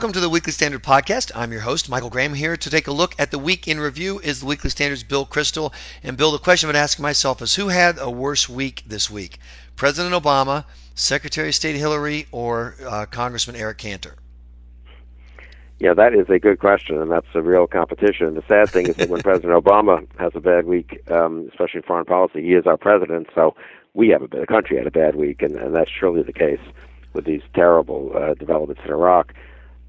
Welcome 0.00 0.14
to 0.14 0.20
the 0.20 0.30
Weekly 0.30 0.54
Standard 0.54 0.82
Podcast. 0.82 1.30
I'm 1.34 1.52
your 1.52 1.60
host, 1.60 1.90
Michael 1.90 2.08
Graham, 2.08 2.32
here 2.32 2.56
to 2.56 2.70
take 2.70 2.86
a 2.86 2.90
look 2.90 3.14
at 3.18 3.30
the 3.30 3.38
week 3.38 3.68
in 3.68 3.78
review 3.78 4.18
is 4.20 4.40
the 4.40 4.46
Weekly 4.46 4.70
Standard's 4.70 5.02
Bill 5.02 5.26
Kristol. 5.26 5.74
And 6.02 6.16
Bill, 6.16 6.32
the 6.32 6.38
question 6.38 6.70
I've 6.70 6.72
been 6.72 6.82
asking 6.82 7.02
myself 7.02 7.42
is 7.42 7.54
who 7.54 7.68
had 7.68 7.98
a 7.98 8.10
worse 8.10 8.48
week 8.48 8.82
this 8.86 9.10
week? 9.10 9.36
President 9.76 10.14
Obama, 10.14 10.64
Secretary 10.94 11.48
of 11.48 11.54
State 11.54 11.76
Hillary, 11.76 12.26
or 12.32 12.76
uh, 12.88 13.04
Congressman 13.10 13.56
Eric 13.56 13.76
Cantor? 13.76 14.14
Yeah, 15.78 15.92
that 15.92 16.14
is 16.14 16.30
a 16.30 16.38
good 16.38 16.60
question, 16.60 16.98
and 16.98 17.10
that's 17.10 17.26
a 17.34 17.42
real 17.42 17.66
competition. 17.66 18.32
The 18.36 18.44
sad 18.48 18.70
thing 18.70 18.86
is 18.86 18.96
that 18.96 19.10
when 19.10 19.20
President 19.22 19.52
Obama 19.52 20.06
has 20.18 20.32
a 20.34 20.40
bad 20.40 20.64
week, 20.64 21.02
um, 21.10 21.46
especially 21.50 21.80
in 21.80 21.82
foreign 21.82 22.06
policy, 22.06 22.40
he 22.40 22.54
is 22.54 22.66
our 22.66 22.78
president, 22.78 23.28
so 23.34 23.54
we 23.92 24.08
have 24.08 24.22
a 24.22 24.28
the 24.28 24.46
country 24.46 24.78
had 24.78 24.86
a 24.86 24.90
bad 24.90 25.16
week, 25.16 25.42
and, 25.42 25.56
and 25.56 25.74
that's 25.74 25.90
surely 25.90 26.22
the 26.22 26.32
case 26.32 26.60
with 27.12 27.26
these 27.26 27.42
terrible 27.52 28.12
uh, 28.16 28.32
developments 28.32 28.80
in 28.82 28.92
Iraq. 28.92 29.34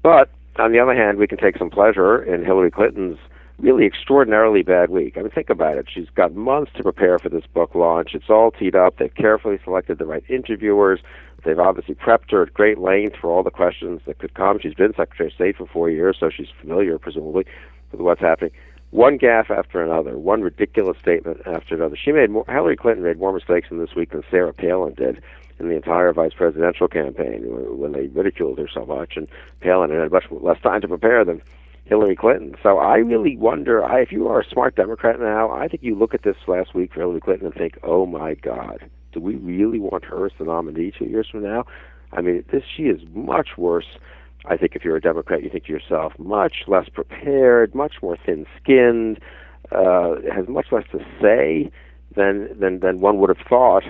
But 0.02 0.30
on 0.56 0.72
the 0.72 0.80
other 0.80 0.94
hand, 0.94 1.18
we 1.18 1.26
can 1.26 1.38
take 1.38 1.56
some 1.56 1.70
pleasure 1.70 2.22
in 2.22 2.44
Hillary 2.44 2.70
Clinton's 2.70 3.18
really 3.58 3.86
extraordinarily 3.86 4.62
bad 4.62 4.90
week. 4.90 5.16
I 5.16 5.22
mean, 5.22 5.30
think 5.30 5.50
about 5.50 5.78
it. 5.78 5.86
She's 5.92 6.08
got 6.14 6.34
months 6.34 6.72
to 6.76 6.82
prepare 6.82 7.18
for 7.18 7.28
this 7.28 7.44
book 7.54 7.74
launch. 7.74 8.14
It's 8.14 8.28
all 8.28 8.50
teed 8.50 8.74
up. 8.74 8.96
They've 8.98 9.14
carefully 9.14 9.58
selected 9.62 9.98
the 9.98 10.06
right 10.06 10.24
interviewers. 10.28 11.00
They've 11.44 11.58
obviously 11.58 11.94
prepped 11.94 12.30
her 12.30 12.42
at 12.42 12.54
great 12.54 12.78
length 12.78 13.16
for 13.20 13.30
all 13.30 13.42
the 13.42 13.50
questions 13.50 14.00
that 14.06 14.18
could 14.18 14.34
come. 14.34 14.58
She's 14.60 14.74
been 14.74 14.94
Secretary 14.94 15.28
of 15.28 15.34
State 15.34 15.56
for 15.56 15.66
four 15.66 15.90
years, 15.90 16.16
so 16.18 16.30
she's 16.30 16.48
familiar, 16.60 16.98
presumably, 16.98 17.46
with 17.90 18.00
what's 18.00 18.20
happening. 18.20 18.52
One 18.90 19.18
gaffe 19.18 19.50
after 19.50 19.82
another, 19.82 20.18
one 20.18 20.42
ridiculous 20.42 20.98
statement 20.98 21.40
after 21.46 21.74
another. 21.74 21.96
She 21.96 22.12
made 22.12 22.30
more, 22.30 22.44
Hillary 22.48 22.76
Clinton 22.76 23.04
made 23.04 23.18
more 23.18 23.32
mistakes 23.32 23.68
in 23.70 23.78
this 23.78 23.94
week 23.94 24.10
than 24.10 24.22
Sarah 24.30 24.52
Palin 24.52 24.94
did 24.94 25.22
in 25.62 25.68
the 25.68 25.76
entire 25.76 26.12
vice 26.12 26.32
presidential 26.34 26.88
campaign 26.88 27.44
when 27.78 27.92
they 27.92 28.08
ridiculed 28.08 28.58
her 28.58 28.68
so 28.72 28.84
much, 28.84 29.12
and 29.16 29.28
Palin 29.60 29.90
had 29.90 30.10
much 30.10 30.24
less 30.30 30.60
time 30.60 30.80
to 30.80 30.88
prepare 30.88 31.24
than 31.24 31.40
Hillary 31.84 32.16
Clinton. 32.16 32.54
So 32.62 32.78
I 32.78 32.96
really 32.96 33.36
wonder, 33.36 33.84
I, 33.84 34.00
if 34.00 34.12
you 34.12 34.28
are 34.28 34.40
a 34.40 34.48
smart 34.48 34.76
Democrat 34.76 35.20
now, 35.20 35.50
I 35.50 35.68
think 35.68 35.82
you 35.82 35.94
look 35.94 36.14
at 36.14 36.22
this 36.22 36.36
last 36.46 36.74
week 36.74 36.92
for 36.92 37.00
Hillary 37.00 37.20
Clinton 37.20 37.46
and 37.46 37.54
think, 37.54 37.78
oh 37.82 38.06
my 38.06 38.34
God, 38.34 38.88
do 39.12 39.20
we 39.20 39.36
really 39.36 39.78
want 39.78 40.04
her 40.04 40.26
as 40.26 40.32
the 40.38 40.44
nominee 40.44 40.92
two 40.96 41.06
years 41.06 41.28
from 41.30 41.42
now? 41.42 41.64
I 42.12 42.20
mean, 42.20 42.44
this 42.50 42.64
she 42.76 42.84
is 42.84 43.00
much 43.14 43.50
worse. 43.56 43.98
I 44.44 44.56
think 44.56 44.74
if 44.74 44.84
you're 44.84 44.96
a 44.96 45.00
Democrat, 45.00 45.42
you 45.42 45.50
think 45.50 45.66
to 45.66 45.72
yourself, 45.72 46.12
much 46.18 46.64
less 46.66 46.88
prepared, 46.88 47.74
much 47.74 47.94
more 48.02 48.16
thin-skinned, 48.26 49.20
uh, 49.70 50.16
has 50.34 50.48
much 50.48 50.66
less 50.72 50.84
to 50.92 50.98
say 51.20 51.70
than 52.14 52.58
than 52.58 52.80
than 52.80 53.00
one 53.00 53.18
would 53.18 53.28
have 53.28 53.46
thought. 53.46 53.84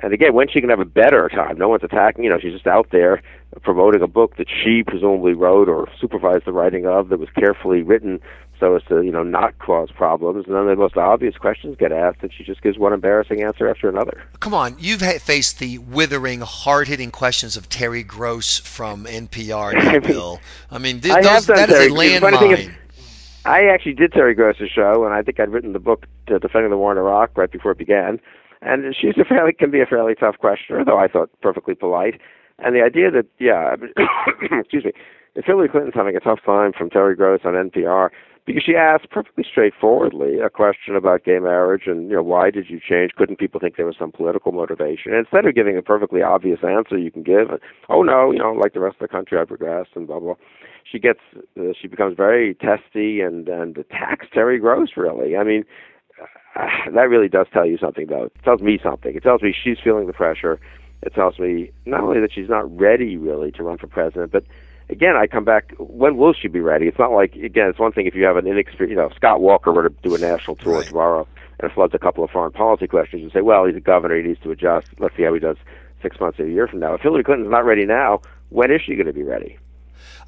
And 0.00 0.12
again, 0.12 0.34
when 0.34 0.48
she 0.48 0.60
can 0.60 0.70
have 0.70 0.80
a 0.80 0.84
better 0.84 1.28
time, 1.28 1.58
no 1.58 1.68
one's 1.68 1.82
attacking. 1.82 2.24
You 2.24 2.30
know, 2.30 2.38
she's 2.38 2.52
just 2.52 2.66
out 2.66 2.88
there 2.90 3.20
promoting 3.62 4.02
a 4.02 4.06
book 4.06 4.36
that 4.36 4.46
she 4.48 4.82
presumably 4.86 5.32
wrote 5.32 5.68
or 5.68 5.88
supervised 6.00 6.44
the 6.44 6.52
writing 6.52 6.86
of 6.86 7.08
that 7.08 7.18
was 7.18 7.28
carefully 7.30 7.82
written 7.82 8.20
so 8.60 8.74
as 8.74 8.82
to 8.84 9.02
you 9.02 9.12
know 9.12 9.22
not 9.22 9.58
cause 9.58 9.90
problems. 9.90 10.46
And 10.46 10.54
then 10.54 10.66
the 10.66 10.76
most 10.76 10.96
obvious 10.96 11.36
questions 11.36 11.76
get 11.78 11.92
asked, 11.92 12.18
and 12.22 12.32
she 12.32 12.44
just 12.44 12.62
gives 12.62 12.78
one 12.78 12.92
embarrassing 12.92 13.42
answer 13.42 13.68
after 13.68 13.88
another. 13.88 14.22
Come 14.40 14.54
on, 14.54 14.76
you've 14.78 15.02
faced 15.02 15.58
the 15.58 15.78
withering, 15.78 16.40
hard-hitting 16.40 17.10
questions 17.10 17.56
of 17.56 17.68
Terry 17.68 18.02
Gross 18.02 18.58
from 18.58 19.04
NPR, 19.04 19.74
I 19.76 19.92
mean, 19.92 20.02
Bill. 20.02 20.40
I 20.70 20.78
mean, 20.78 21.00
th- 21.00 21.14
I 21.14 21.22
those, 21.22 21.46
that 21.46 21.68
Terry, 21.68 21.86
is 21.86 21.92
a 21.92 21.94
landmine. 21.94 22.74
I 23.44 23.66
actually 23.66 23.94
did 23.94 24.12
Terry 24.12 24.34
Gross's 24.34 24.70
show, 24.70 25.04
and 25.04 25.14
I 25.14 25.22
think 25.22 25.40
I'd 25.40 25.50
written 25.50 25.72
the 25.72 25.78
book 25.78 26.06
Defending 26.26 26.70
the 26.70 26.76
War 26.76 26.92
in 26.92 26.98
Iraq 26.98 27.36
right 27.36 27.50
before 27.50 27.72
it 27.72 27.78
began. 27.78 28.20
And 28.62 28.94
she's 28.98 29.16
a 29.18 29.24
fairly 29.24 29.52
can 29.52 29.70
be 29.70 29.80
a 29.80 29.86
fairly 29.86 30.14
tough 30.14 30.36
questioner, 30.38 30.84
though 30.84 30.98
I 30.98 31.08
thought 31.08 31.30
perfectly 31.40 31.74
polite. 31.74 32.20
And 32.58 32.74
the 32.74 32.82
idea 32.82 33.10
that 33.10 33.26
yeah, 33.38 33.76
excuse 34.60 34.84
me, 34.84 34.92
if 35.34 35.44
Hillary 35.44 35.68
Clinton's 35.68 35.94
having 35.94 36.16
a 36.16 36.20
tough 36.20 36.40
time 36.44 36.72
from 36.76 36.90
Terry 36.90 37.14
Gross 37.14 37.40
on 37.44 37.54
NPR 37.54 38.10
because 38.48 38.62
she 38.64 38.74
asked 38.74 39.10
perfectly 39.10 39.44
straightforwardly 39.48 40.40
a 40.40 40.48
question 40.48 40.96
about 40.96 41.22
gay 41.22 41.38
marriage 41.38 41.82
and 41.84 42.08
you 42.08 42.16
know 42.16 42.22
why 42.22 42.50
did 42.50 42.70
you 42.70 42.80
change? 42.80 43.12
Couldn't 43.14 43.38
people 43.38 43.60
think 43.60 43.76
there 43.76 43.84
was 43.84 43.96
some 43.98 44.10
political 44.10 44.52
motivation? 44.52 45.12
And 45.12 45.18
instead 45.26 45.44
of 45.44 45.54
giving 45.54 45.76
a 45.76 45.82
perfectly 45.82 46.22
obvious 46.22 46.60
answer, 46.66 46.96
you 46.96 47.10
can 47.10 47.22
give, 47.22 47.48
oh 47.90 48.02
no, 48.02 48.30
you 48.32 48.38
know, 48.38 48.52
like 48.52 48.72
the 48.72 48.80
rest 48.80 48.96
of 49.00 49.00
the 49.00 49.08
country, 49.08 49.38
I 49.38 49.44
progressed 49.44 49.90
and 49.94 50.06
blah 50.06 50.18
blah. 50.18 50.34
She 50.90 50.98
gets, 50.98 51.20
uh, 51.60 51.74
she 51.78 51.88
becomes 51.88 52.16
very 52.16 52.54
testy 52.54 53.20
and 53.20 53.48
and 53.50 53.76
attacks 53.76 54.26
Terry 54.32 54.58
Gross. 54.58 54.96
Really, 54.96 55.36
I 55.36 55.44
mean, 55.44 55.64
that 56.94 57.08
really 57.08 57.28
does 57.28 57.46
tell 57.52 57.66
you 57.66 57.78
something, 57.78 58.06
though. 58.06 58.24
It 58.24 58.32
tells 58.44 58.60
me 58.60 58.78
something. 58.82 59.14
It 59.14 59.22
tells 59.22 59.42
me 59.42 59.54
she's 59.54 59.78
feeling 59.82 60.06
the 60.06 60.12
pressure. 60.12 60.60
It 61.02 61.14
tells 61.14 61.38
me 61.38 61.70
not 61.86 62.00
only 62.00 62.20
that 62.20 62.32
she's 62.32 62.48
not 62.48 62.64
ready 62.76 63.16
really 63.16 63.52
to 63.52 63.62
run 63.62 63.78
for 63.78 63.86
president, 63.86 64.32
but 64.32 64.44
again, 64.90 65.14
I 65.16 65.26
come 65.26 65.44
back. 65.44 65.72
When 65.78 66.16
will 66.16 66.32
she 66.32 66.48
be 66.48 66.60
ready? 66.60 66.86
It's 66.88 66.98
not 66.98 67.12
like 67.12 67.34
again. 67.36 67.68
It's 67.68 67.78
one 67.78 67.92
thing 67.92 68.06
if 68.06 68.14
you 68.14 68.24
have 68.24 68.36
an 68.36 68.46
inexperienced, 68.46 68.90
you 68.90 68.96
know, 68.96 69.10
Scott 69.14 69.40
Walker 69.40 69.72
were 69.72 69.88
to 69.88 69.94
do 70.02 70.14
a 70.14 70.18
national 70.18 70.56
tour 70.56 70.78
right. 70.78 70.86
tomorrow 70.86 71.28
and 71.60 71.70
floods 71.72 71.94
a 71.94 71.98
couple 71.98 72.24
of 72.24 72.30
foreign 72.30 72.52
policy 72.52 72.86
questions 72.86 73.22
and 73.22 73.32
say, 73.32 73.40
well, 73.40 73.64
he's 73.64 73.76
a 73.76 73.80
governor, 73.80 74.16
he 74.16 74.22
needs 74.22 74.40
to 74.40 74.50
adjust. 74.50 74.88
Let's 74.98 75.16
see 75.16 75.24
how 75.24 75.34
he 75.34 75.40
does 75.40 75.56
six 76.02 76.18
months 76.20 76.38
or 76.38 76.46
a 76.46 76.50
year 76.50 76.66
from 76.66 76.80
now. 76.80 76.94
If 76.94 77.00
Hillary 77.00 77.24
Clinton's 77.24 77.50
not 77.50 77.64
ready 77.64 77.84
now, 77.84 78.20
when 78.50 78.70
is 78.70 78.80
she 78.84 78.94
going 78.94 79.06
to 79.06 79.12
be 79.12 79.24
ready? 79.24 79.58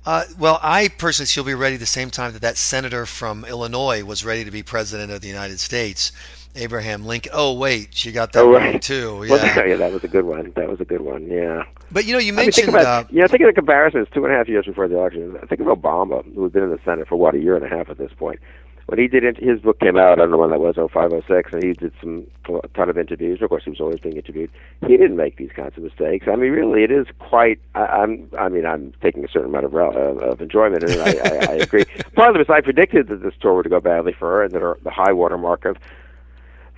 Uh, 0.06 0.24
well, 0.38 0.58
I 0.62 0.88
personally, 0.88 1.26
she'll 1.26 1.44
be 1.44 1.54
ready 1.54 1.76
the 1.76 1.86
same 1.86 2.10
time 2.10 2.32
that 2.32 2.42
that 2.42 2.56
senator 2.56 3.04
from 3.04 3.44
Illinois 3.44 4.02
was 4.02 4.24
ready 4.24 4.44
to 4.44 4.50
be 4.50 4.62
president 4.62 5.12
of 5.12 5.20
the 5.20 5.28
United 5.28 5.60
States. 5.60 6.12
Abraham 6.56 7.06
Lincoln. 7.06 7.30
Oh 7.32 7.52
wait, 7.52 7.90
she 7.92 8.10
got 8.10 8.32
that 8.32 8.40
oh, 8.40 8.52
right. 8.52 8.80
too. 8.82 9.24
Yeah. 9.30 9.36
Well, 9.36 9.78
that 9.78 9.92
was 9.92 10.02
a 10.02 10.08
good 10.08 10.24
one. 10.24 10.52
That 10.56 10.68
was 10.68 10.80
a 10.80 10.84
good 10.84 11.02
one. 11.02 11.26
Yeah. 11.28 11.64
But 11.92 12.06
you 12.06 12.12
know, 12.12 12.18
you 12.18 12.32
mentioned. 12.32 12.70
I 12.70 12.72
mean, 12.72 12.74
think 12.74 12.82
about, 12.82 13.04
uh, 13.04 13.08
yeah, 13.12 13.26
think 13.28 13.42
of 13.42 13.46
the 13.46 13.52
comparison. 13.52 14.00
It's 14.00 14.10
two 14.10 14.24
and 14.24 14.34
a 14.34 14.36
half 14.36 14.48
years 14.48 14.66
before 14.66 14.88
the 14.88 14.96
election. 14.96 15.38
Think 15.48 15.60
of 15.60 15.66
Obama, 15.68 16.24
who 16.34 16.42
had 16.42 16.52
been 16.52 16.64
in 16.64 16.70
the 16.70 16.80
Senate 16.84 17.06
for 17.06 17.16
what 17.16 17.34
a 17.34 17.38
year 17.38 17.54
and 17.54 17.64
a 17.64 17.68
half 17.68 17.88
at 17.88 17.98
this 17.98 18.12
point. 18.12 18.40
When 18.90 18.98
he 18.98 19.06
did, 19.06 19.36
his 19.38 19.60
book 19.60 19.78
came 19.78 19.96
out. 19.96 20.18
I 20.18 20.22
don't 20.22 20.32
know 20.32 20.38
when 20.38 20.50
that 20.50 20.58
was, 20.58 20.74
oh 20.76 20.88
five, 20.88 21.12
oh 21.12 21.22
six, 21.28 21.52
and 21.52 21.62
he 21.62 21.74
did 21.74 21.92
some 22.00 22.26
a 22.48 22.66
ton 22.74 22.90
of 22.90 22.98
interviews. 22.98 23.40
Of 23.40 23.48
course, 23.48 23.62
he 23.62 23.70
was 23.70 23.78
always 23.78 24.00
being 24.00 24.16
interviewed. 24.16 24.50
He 24.84 24.96
didn't 24.96 25.16
make 25.16 25.36
these 25.36 25.52
kinds 25.54 25.76
of 25.76 25.84
mistakes. 25.84 26.26
I 26.26 26.34
mean, 26.34 26.50
really, 26.50 26.82
it 26.82 26.90
is 26.90 27.06
quite. 27.20 27.60
I, 27.76 27.84
I'm. 27.84 28.28
I 28.36 28.48
mean, 28.48 28.66
I'm 28.66 28.92
taking 29.00 29.24
a 29.24 29.28
certain 29.28 29.50
amount 29.50 29.66
of 29.66 29.76
uh, 29.76 30.26
of 30.26 30.40
enjoyment, 30.40 30.82
and 30.82 31.00
I, 31.02 31.06
I, 31.06 31.52
I 31.52 31.54
agree. 31.62 31.84
Part 32.16 32.30
of 32.30 32.34
it 32.34 32.40
is 32.40 32.50
I 32.50 32.60
predicted 32.62 33.06
that 33.10 33.22
this 33.22 33.34
tour 33.40 33.54
would 33.54 33.70
go 33.70 33.78
badly 33.78 34.12
for 34.12 34.28
her, 34.28 34.42
and 34.42 34.52
that 34.54 34.60
her, 34.60 34.76
the 34.82 34.90
high 34.90 35.12
water 35.12 35.38
mark 35.38 35.66
of 35.66 35.76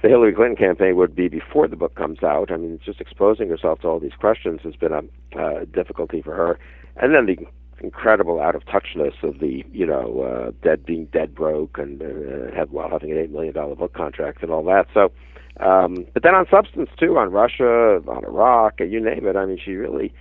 the 0.03 0.09
Hillary 0.09 0.35
Clinton 0.35 0.57
campaign 0.57 0.97
would 0.97 1.17
be 1.17 1.29
before 1.29 1.67
the 1.67 1.77
book 1.77 1.95
comes 1.95 2.23
out. 2.23 2.53
I 2.53 2.59
mean, 2.59 2.79
just 2.85 3.01
exposing 3.01 3.49
herself 3.49 3.81
to 3.81 3.89
all 3.89 3.99
these 3.99 4.13
questions 4.21 4.61
has 4.65 4.77
been 4.77 4.93
a 4.93 5.41
uh, 5.41 5.65
difficulty 5.73 6.21
for 6.21 6.35
her. 6.35 6.59
And 6.97 7.15
then 7.15 7.25
the 7.25 7.39
incredible 7.83 8.41
out 8.41 8.55
of 8.55 8.65
touchness 8.67 9.15
of 9.23 9.39
the, 9.41 9.65
you 9.73 9.87
know, 9.87 10.23
uh, 10.23 10.51
dead 10.63 10.85
being 10.85 11.07
dead 11.07 11.35
broke 11.35 11.79
and 11.79 12.03
uh, 12.03 12.55
have, 12.55 12.71
while 12.71 12.91
having 12.91 13.11
an 13.11 13.19
eight 13.19 13.31
million 13.31 13.55
dollar 13.55 13.75
book 13.75 13.93
contract 13.95 14.43
and 14.43 14.51
all 14.51 14.65
that. 14.65 14.87
So, 14.95 15.13
um, 15.61 16.07
but 16.15 16.23
then 16.23 16.35
on 16.35 16.47
substance 16.51 16.91
too, 16.99 17.19
on 17.19 17.31
Russia, 17.31 18.01
on 18.09 18.25
Iraq, 18.25 18.81
you 18.81 19.01
name 19.01 19.27
it. 19.27 19.37
I 19.37 19.47
mean, 19.47 19.59
she 19.63 19.73
really. 19.73 20.13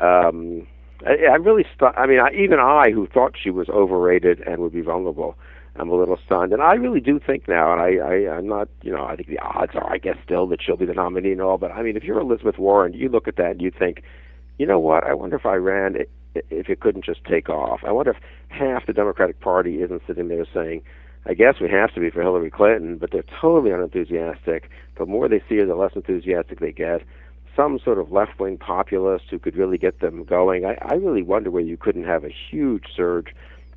Um, 0.00 0.66
I, 1.04 1.32
I 1.32 1.34
really, 1.36 1.64
stu- 1.74 1.86
I 1.86 2.06
mean, 2.06 2.20
I, 2.20 2.30
even 2.32 2.58
I, 2.58 2.90
who 2.92 3.06
thought 3.06 3.34
she 3.42 3.50
was 3.50 3.68
overrated 3.68 4.40
and 4.46 4.58
would 4.58 4.72
be 4.72 4.80
vulnerable, 4.80 5.36
I'm 5.76 5.90
a 5.90 5.94
little 5.94 6.18
stunned. 6.24 6.52
And 6.52 6.62
I 6.62 6.74
really 6.74 7.00
do 7.00 7.20
think 7.24 7.48
now, 7.48 7.72
and 7.72 7.82
I, 7.82 7.96
I, 8.02 8.36
I'm 8.36 8.48
not, 8.48 8.68
you 8.82 8.92
know, 8.92 9.04
I 9.04 9.16
think 9.16 9.28
the 9.28 9.38
odds 9.38 9.72
are, 9.74 9.92
I 9.92 9.98
guess, 9.98 10.16
still 10.24 10.46
that 10.48 10.62
she'll 10.62 10.76
be 10.76 10.86
the 10.86 10.94
nominee 10.94 11.32
and 11.32 11.42
all. 11.42 11.58
But 11.58 11.72
I 11.72 11.82
mean, 11.82 11.96
if 11.96 12.04
you're 12.04 12.18
Elizabeth 12.18 12.58
Warren, 12.58 12.94
you 12.94 13.08
look 13.08 13.28
at 13.28 13.36
that 13.36 13.52
and 13.52 13.62
you 13.62 13.70
think, 13.70 14.02
you 14.58 14.66
know 14.66 14.78
what? 14.78 15.04
I 15.04 15.12
wonder 15.12 15.36
if 15.36 15.44
I 15.44 15.56
ran, 15.56 15.96
if 16.50 16.68
it 16.68 16.80
couldn't 16.80 17.04
just 17.04 17.24
take 17.24 17.48
off. 17.48 17.80
I 17.84 17.92
wonder 17.92 18.12
if 18.12 18.18
half 18.48 18.86
the 18.86 18.92
Democratic 18.92 19.40
Party 19.40 19.82
isn't 19.82 20.02
sitting 20.06 20.28
there 20.28 20.46
saying, 20.52 20.82
I 21.26 21.34
guess 21.34 21.60
we 21.60 21.68
have 21.68 21.92
to 21.94 22.00
be 22.00 22.10
for 22.10 22.22
Hillary 22.22 22.50
Clinton, 22.50 22.98
but 22.98 23.10
they're 23.10 23.24
totally 23.40 23.72
unenthusiastic. 23.72 24.70
The 24.96 25.06
more 25.06 25.28
they 25.28 25.42
see 25.48 25.56
her, 25.56 25.66
the 25.66 25.74
less 25.74 25.96
enthusiastic 25.96 26.60
they 26.60 26.72
get. 26.72 27.02
Some 27.56 27.78
sort 27.78 27.98
of 27.98 28.12
left 28.12 28.38
wing 28.38 28.58
populist 28.58 29.24
who 29.30 29.38
could 29.38 29.56
really 29.56 29.78
get 29.78 30.00
them 30.00 30.24
going. 30.24 30.64
I, 30.64 30.76
I 30.82 30.94
really 30.94 31.22
wonder 31.22 31.50
where 31.50 31.62
you 31.62 31.76
couldn't 31.76 32.04
have 32.04 32.24
a 32.24 32.28
huge 32.28 32.84
surge 32.94 33.34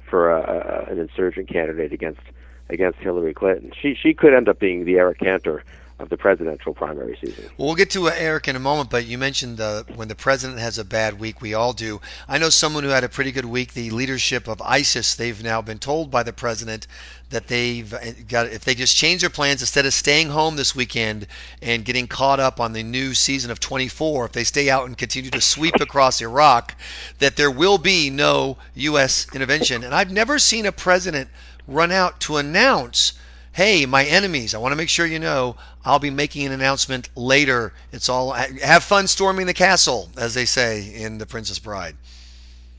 for 0.09 0.29
a, 0.29 0.85
a, 0.87 0.91
an 0.91 0.99
insurgent 0.99 1.47
candidate 1.49 1.93
against 1.93 2.21
against 2.69 2.99
Hillary 2.99 3.33
Clinton. 3.33 3.71
She 3.79 3.95
she 3.95 4.13
could 4.13 4.33
end 4.33 4.49
up 4.49 4.59
being 4.59 4.85
the 4.85 4.97
Eric 4.97 5.19
Cantor 5.19 5.63
of 5.99 6.09
the 6.09 6.17
presidential 6.17 6.73
primary 6.73 7.17
season. 7.21 7.45
Well, 7.57 7.67
we'll 7.67 7.75
get 7.75 7.89
to 7.91 8.07
uh, 8.07 8.13
Eric 8.15 8.47
in 8.47 8.55
a 8.55 8.59
moment, 8.59 8.89
but 8.89 9.05
you 9.05 9.17
mentioned 9.17 9.59
uh, 9.59 9.83
when 9.95 10.07
the 10.07 10.15
president 10.15 10.59
has 10.59 10.77
a 10.77 10.85
bad 10.85 11.19
week, 11.19 11.41
we 11.41 11.53
all 11.53 11.73
do. 11.73 11.99
I 12.27 12.37
know 12.37 12.49
someone 12.49 12.83
who 12.83 12.89
had 12.89 13.03
a 13.03 13.09
pretty 13.09 13.31
good 13.31 13.45
week. 13.45 13.73
The 13.73 13.89
leadership 13.89 14.47
of 14.47 14.61
ISIS, 14.61 15.13
they've 15.15 15.43
now 15.43 15.61
been 15.61 15.77
told 15.77 16.09
by 16.09 16.23
the 16.23 16.31
president 16.31 16.87
that 17.29 17.47
they've 17.47 17.93
uh, 17.93 17.99
got 18.27 18.47
if 18.47 18.63
they 18.63 18.73
just 18.73 18.95
change 18.95 19.21
their 19.21 19.29
plans 19.29 19.61
instead 19.61 19.85
of 19.85 19.93
staying 19.93 20.29
home 20.29 20.55
this 20.55 20.75
weekend 20.75 21.27
and 21.61 21.85
getting 21.85 22.07
caught 22.07 22.39
up 22.39 22.59
on 22.59 22.73
the 22.73 22.81
new 22.81 23.13
season 23.13 23.51
of 23.51 23.59
24 23.59 24.25
if 24.25 24.31
they 24.31 24.43
stay 24.43 24.67
out 24.67 24.87
and 24.87 24.97
continue 24.97 25.29
to 25.29 25.39
sweep 25.39 25.75
across 25.79 26.21
Iraq 26.21 26.75
that 27.19 27.35
there 27.35 27.51
will 27.51 27.77
be 27.77 28.09
no 28.09 28.57
US 28.73 29.27
intervention 29.35 29.83
and 29.83 29.93
I've 29.93 30.11
never 30.11 30.39
seen 30.39 30.65
a 30.65 30.71
president 30.71 31.29
run 31.67 31.91
out 31.91 32.19
to 32.21 32.37
announce 32.37 33.13
hey, 33.53 33.85
my 33.85 34.05
enemies, 34.05 34.53
I 34.53 34.57
want 34.57 34.71
to 34.71 34.75
make 34.75 34.89
sure 34.89 35.05
you 35.05 35.19
know 35.19 35.55
I'll 35.85 35.99
be 35.99 36.09
making 36.09 36.45
an 36.45 36.51
announcement 36.51 37.09
later. 37.15 37.73
It's 37.91 38.09
all 38.09 38.31
have 38.31 38.83
fun 38.83 39.07
storming 39.07 39.45
the 39.45 39.53
castle, 39.53 40.09
as 40.17 40.33
they 40.33 40.45
say 40.45 40.93
in 40.93 41.17
The 41.17 41.25
Princess 41.25 41.59
Bride. 41.59 41.95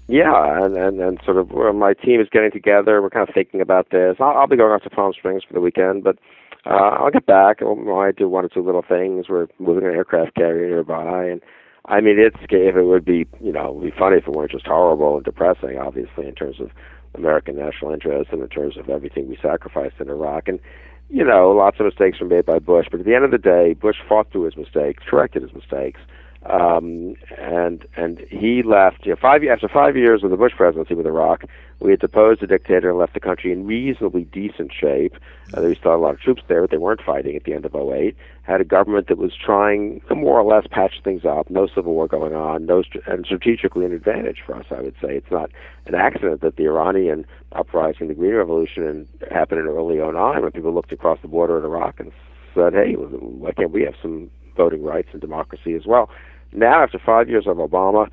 Yeah, 0.09 0.65
and, 0.65 0.77
and 0.77 1.01
and 1.01 1.21
sort 1.25 1.37
of 1.37 1.53
well, 1.53 1.73
my 1.73 1.95
team 1.95 2.21
is 2.21 2.29
getting 2.31 2.51
together. 2.51 3.01
We're 3.01 3.11
kind 3.11 3.29
of 3.29 3.35
thinking 3.35 3.61
about 3.61 3.91
this. 3.91 4.17
I'll, 4.19 4.37
I'll 4.37 4.47
be 4.49 4.57
going 4.57 4.73
out 4.73 4.83
to 4.83 4.91
Palm 4.91 5.13
Springs 5.13 5.45
for 5.45 5.55
the 5.55 5.61
weekend, 5.61 6.03
but 6.03 6.19
uh, 6.67 6.97
I'll 6.99 7.11
get 7.11 7.27
back. 7.27 7.63
I 7.63 7.75
might 7.75 8.17
do 8.17 8.29
one 8.29 8.45
or 8.45 8.49
two 8.49 8.63
little 8.63 8.83
things. 8.83 9.29
We're 9.29 9.47
moving 9.61 9.85
an 9.85 9.95
aircraft 9.95 10.35
carrier 10.35 10.69
nearby, 10.69 11.27
and 11.27 11.41
I 11.87 12.01
mean, 12.01 12.19
it's 12.19 12.37
if 12.43 12.77
it 12.77 12.85
would 12.85 13.05
be, 13.05 13.27
you 13.41 13.53
know, 13.53 13.69
it 13.69 13.75
would 13.77 13.85
be 13.93 13.99
funny 13.99 14.19
if 14.19 14.27
it 14.27 14.33
weren't 14.33 14.51
just 14.51 14.67
horrible 14.67 15.17
and 15.17 15.25
depressing, 15.25 15.79
obviously, 15.79 16.27
in 16.27 16.35
terms 16.35 16.61
of 16.61 16.71
American 17.15 17.57
national 17.57 17.93
interest 17.93 18.31
and 18.33 18.43
in 18.43 18.49
terms 18.49 18.77
of 18.77 18.89
everything 18.89 19.29
we 19.29 19.39
sacrificed 19.41 19.97
in 20.01 20.09
Iraq. 20.09 20.49
And 20.49 20.61
you 21.09 21.25
know, 21.25 21.51
lots 21.51 21.81
of 21.81 21.87
mistakes 21.87 22.21
were 22.21 22.27
made 22.27 22.47
by 22.47 22.61
Bush, 22.61 22.87
but 22.91 23.01
at 23.01 23.07
the 23.07 23.15
end 23.15 23.25
of 23.25 23.33
the 23.33 23.39
day, 23.39 23.75
Bush 23.75 23.97
fought 24.09 24.31
through 24.31 24.45
his 24.45 24.57
mistakes, 24.57 25.03
corrected 25.09 25.43
his 25.43 25.53
mistakes, 25.53 26.01
um, 26.47 27.15
and 27.39 27.87
and 27.97 28.19
he 28.31 28.63
left. 28.63 29.05
You 29.05 29.13
know, 29.13 29.19
five 29.21 29.43
after 29.45 29.69
five 29.69 29.97
years 29.97 30.25
of 30.25 30.31
the 30.31 30.37
Bush 30.37 30.53
presidency 30.57 30.95
with 30.95 31.07
Iraq, 31.07 31.45
we 31.81 31.91
had 31.91 32.01
deposed 32.01 32.41
the 32.41 32.47
dictator 32.47 32.91
and 32.91 32.99
left 32.99 33.13
the 33.15 33.21
country 33.21 33.53
in 33.53 33.67
reasonably 33.67 34.25
decent 34.25 34.73
shape. 34.73 35.15
Uh, 35.57 35.63
we 35.63 35.75
still 35.75 35.91
had 35.91 35.97
a 35.97 36.01
lot 36.01 36.15
of 36.15 36.21
troops 36.21 36.43
there, 36.49 36.63
but 36.63 36.71
they 36.71 36.79
weren't 36.79 37.03
fighting 37.03 37.37
at 37.37 37.45
the 37.45 37.53
end 37.53 37.67
of 37.67 37.75
08. 37.75 38.17
Had 38.43 38.61
a 38.61 38.65
government 38.65 39.09
that 39.09 39.19
was 39.19 39.33
trying 39.35 40.01
to 40.09 40.15
more 40.15 40.39
or 40.41 40.45
less 40.45 40.67
patch 40.71 41.01
things 41.05 41.25
up. 41.25 41.51
No 41.51 41.67
civil 41.67 41.93
war 41.95 42.07
going 42.07 42.35
on. 42.35 42.65
No, 42.65 42.83
and 43.07 43.27
strategically 43.27 43.85
an 43.85 43.93
advantage 43.93 44.39
for 44.45 44.55
us, 44.55 44.67
I 44.71 44.81
would 44.81 44.95
say. 45.01 45.17
It's 45.17 45.31
not 45.31 45.51
an 45.87 45.95
accident 45.95 46.41
that 46.41 46.57
the 46.57 46.65
Iranian 46.65 47.27
uprising, 47.53 48.09
the 48.09 48.15
Green 48.15 48.35
Revolution, 48.35 49.09
happened 49.31 49.61
in 49.61 49.67
early 49.67 49.97
09 49.97 50.43
when 50.43 50.53
people 50.53 50.73
looked 50.73 50.93
across 50.93 51.19
the 51.21 51.29
border 51.29 51.59
in 51.59 51.65
Iraq 51.65 52.01
and 52.01 52.13
said, 52.55 52.73
"Hey, 52.73 52.95
why 52.95 53.53
can't 53.53 53.73
we 53.73 53.83
have 53.83 53.95
some 54.01 54.31
voting 54.57 54.83
rights 54.83 55.09
and 55.13 55.21
democracy 55.21 55.75
as 55.75 55.87
well?" 55.87 56.11
Now, 56.53 56.83
after 56.83 56.99
five 56.99 57.29
years 57.29 57.47
of 57.47 57.57
Obama, 57.59 58.09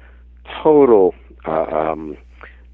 total. 0.64 1.14
Uh, 1.46 1.66
um, 1.66 2.18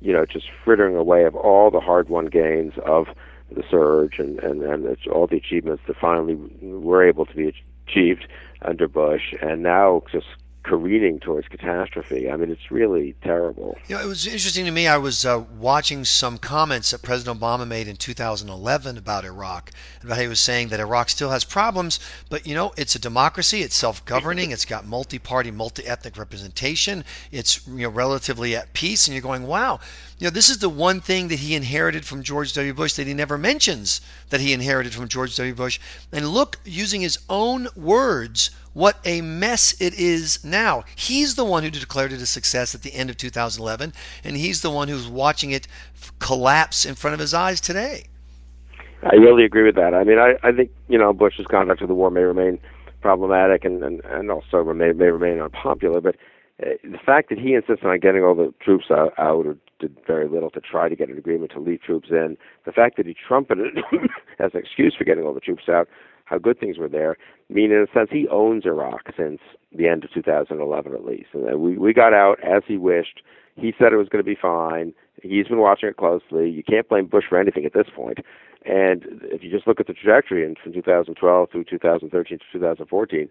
you 0.03 0.11
know, 0.11 0.25
just 0.25 0.47
frittering 0.65 0.97
away 0.97 1.23
of 1.23 1.33
all 1.35 1.71
the 1.71 1.79
hard-won 1.79 2.25
gains 2.25 2.73
of 2.85 3.07
the 3.55 3.63
surge 3.69 4.19
and 4.19 4.39
and 4.39 4.61
and 4.63 4.97
all 5.11 5.27
the 5.27 5.37
achievements 5.37 5.83
that 5.87 5.95
finally 5.99 6.35
were 6.61 7.07
able 7.07 7.25
to 7.25 7.35
be 7.35 7.53
achieved 7.87 8.27
under 8.63 8.87
Bush, 8.87 9.33
and 9.41 9.63
now 9.63 10.03
just 10.11 10.25
careening 10.63 11.19
towards 11.19 11.47
catastrophe. 11.47 12.29
I 12.29 12.37
mean, 12.37 12.49
it's 12.49 12.71
really 12.71 13.15
terrible. 13.21 13.77
You 13.87 13.95
know, 13.95 14.03
it 14.03 14.07
was 14.07 14.25
interesting 14.25 14.65
to 14.65 14.71
me. 14.71 14.87
I 14.87 14.97
was 14.97 15.25
uh, 15.25 15.43
watching 15.59 16.05
some 16.05 16.37
comments 16.37 16.91
that 16.91 17.01
President 17.01 17.39
Obama 17.39 17.67
made 17.67 17.87
in 17.87 17.97
2011 17.97 18.97
about 18.97 19.25
Iraq, 19.25 19.71
about 20.01 20.19
he 20.19 20.27
was 20.27 20.39
saying 20.39 20.69
that 20.69 20.79
Iraq 20.79 21.09
still 21.09 21.31
has 21.31 21.43
problems, 21.43 21.99
but 22.29 22.47
you 22.47 22.55
know, 22.55 22.73
it's 22.77 22.95
a 22.95 22.99
democracy, 22.99 23.61
it's 23.61 23.75
self-governing, 23.75 24.51
it's 24.51 24.65
got 24.65 24.85
multi-party, 24.85 25.51
multi-ethnic 25.51 26.17
representation, 26.17 27.03
it's 27.31 27.67
you 27.67 27.83
know 27.83 27.89
relatively 27.89 28.55
at 28.55 28.73
peace, 28.73 29.07
and 29.07 29.13
you're 29.13 29.21
going, 29.21 29.45
wow. 29.45 29.79
You 30.23 30.27
know, 30.29 30.35
this 30.35 30.49
is 30.49 30.59
the 30.59 30.69
one 30.69 31.01
thing 31.01 31.27
that 31.27 31.39
he 31.39 31.53
inherited 31.53 32.05
from 32.05 32.23
George 32.23 32.53
W. 32.53 32.73
Bush 32.73 32.93
that 32.93 33.07
he 33.07 33.13
never 33.13 33.37
mentions 33.37 33.99
that 34.29 34.39
he 34.39 34.53
inherited 34.53 34.93
from 34.93 35.09
George 35.09 35.35
W. 35.35 35.53
Bush. 35.53 35.81
And 36.13 36.29
look, 36.29 36.59
using 36.63 37.01
his 37.01 37.19
own 37.27 37.67
words, 37.75 38.49
what 38.71 38.99
a 39.03 39.19
mess 39.19 39.75
it 39.81 39.93
is 39.95 40.41
now. 40.41 40.85
He's 40.95 41.35
the 41.35 41.43
one 41.43 41.63
who 41.63 41.69
declared 41.69 42.13
it 42.13 42.21
a 42.21 42.25
success 42.25 42.73
at 42.73 42.83
the 42.83 42.93
end 42.93 43.09
of 43.09 43.17
2011, 43.17 43.91
and 44.23 44.37
he's 44.37 44.61
the 44.61 44.71
one 44.71 44.87
who's 44.87 45.09
watching 45.09 45.51
it 45.51 45.67
collapse 46.19 46.85
in 46.85 46.95
front 46.95 47.15
of 47.15 47.19
his 47.19 47.33
eyes 47.33 47.59
today. 47.59 48.05
I 49.03 49.15
really 49.15 49.43
agree 49.43 49.63
with 49.63 49.75
that. 49.75 49.93
I 49.93 50.05
mean, 50.05 50.19
I, 50.19 50.35
I 50.41 50.53
think 50.53 50.71
you 50.87 50.97
know 50.97 51.11
Bush's 51.11 51.47
conduct 51.47 51.81
of 51.81 51.89
the 51.89 51.95
war 51.95 52.09
may 52.09 52.21
remain 52.21 52.59
problematic 53.01 53.65
and 53.65 53.83
and, 53.83 53.99
and 54.05 54.31
also 54.31 54.63
may 54.73 54.93
may 54.93 55.07
remain 55.07 55.41
unpopular, 55.41 55.99
but 55.99 56.15
Uh, 56.61 56.69
the 56.83 56.99
fact 57.03 57.29
that 57.29 57.39
he 57.39 57.53
insisted 57.53 57.85
on 57.85 57.99
getting 57.99 58.23
all 58.23 58.35
the 58.35 58.53
troops 58.61 58.85
out, 58.91 59.13
out 59.17 59.45
or 59.45 59.57
did 59.79 59.97
very 60.05 60.29
little 60.29 60.51
to 60.51 60.61
try 60.61 60.87
to 60.87 60.95
get 60.95 61.09
an 61.09 61.17
agreement 61.17 61.51
to 61.51 61.59
leave 61.59 61.81
troops 61.81 62.09
in, 62.11 62.37
the 62.65 62.71
fact 62.71 62.95
that 62.97 63.07
he 63.07 63.15
trumpeted 63.15 63.77
as 64.39 64.51
an 64.53 64.59
excuse 64.59 64.95
for 64.95 65.03
getting 65.03 65.23
all 65.23 65.33
the 65.33 65.39
troops 65.39 65.63
out 65.67 65.87
how 66.25 66.37
good 66.37 66.59
things 66.59 66.77
were 66.77 66.87
there. 66.87 67.17
I 67.49 67.53
mean, 67.53 67.71
in 67.71 67.85
a 67.87 67.91
sense, 67.93 68.09
he 68.11 68.27
owns 68.29 68.65
Iraq 68.65 69.09
since 69.17 69.39
the 69.75 69.87
end 69.87 70.03
of 70.03 70.13
2011, 70.13 70.93
at 70.93 71.05
least. 71.05 71.29
And 71.33 71.53
uh, 71.53 71.57
we 71.57 71.77
we 71.77 71.93
got 71.93 72.13
out 72.13 72.39
as 72.43 72.63
he 72.67 72.77
wished. 72.77 73.21
He 73.55 73.73
said 73.77 73.93
it 73.93 73.97
was 73.97 74.09
going 74.09 74.23
to 74.23 74.29
be 74.29 74.37
fine. 74.39 74.93
He's 75.21 75.47
been 75.47 75.59
watching 75.59 75.89
it 75.89 75.97
closely. 75.97 76.49
You 76.49 76.63
can't 76.63 76.87
blame 76.89 77.07
Bush 77.07 77.25
for 77.29 77.39
anything 77.39 77.65
at 77.65 77.73
this 77.73 77.87
point. 77.95 78.19
And 78.65 79.03
if 79.23 79.43
you 79.43 79.51
just 79.51 79.67
look 79.67 79.79
at 79.79 79.87
the 79.87 79.93
trajectory 79.93 80.45
in, 80.45 80.55
from 80.61 80.73
2012 80.73 81.49
through 81.51 81.65
2013 81.65 82.39
to 82.39 82.43
2014, 82.51 83.29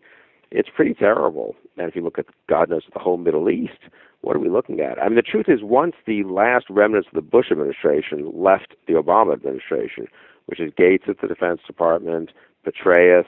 it's 0.53 0.69
pretty 0.75 0.95
terrible. 0.95 1.57
And 1.77 1.89
if 1.89 1.97
you 1.97 2.03
look 2.03 2.19
at 2.19 2.27
God 2.49 2.71
knows 2.71 2.83
the 2.93 2.99
whole 2.99 3.17
Middle 3.17 3.49
East, 3.51 3.79
what 4.21 4.37
are 4.37 4.41
we 4.41 4.49
looking 4.49 4.81
at? 4.81 5.01
I 5.01 5.09
mean, 5.09 5.17
the 5.17 5.23
truth 5.23 5.47
is, 5.49 5.61
once 5.63 5.95
the 6.07 6.23
last 6.25 6.67
remnants 6.71 7.09
of 7.09 7.15
the 7.15 7.23
Bush 7.23 7.47
administration 7.51 8.31
left 8.35 8.75
the 8.87 8.95
Obama 8.95 9.33
administration, 9.33 10.07
which 10.47 10.61
is 10.61 10.73
Gates 10.77 11.05
at 11.09 11.21
the 11.21 11.27
Defense 11.27 11.61
Department, 11.67 12.31
Petraeus 12.65 13.27